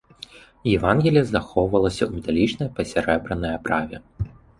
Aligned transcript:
Евангелле 0.75 1.21
захоўвалася 1.31 2.03
ў 2.05 2.11
металічнай 2.21 2.69
пасярэбранай 2.79 3.53
аправе. 3.59 3.97